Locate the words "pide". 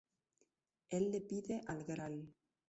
1.21-1.61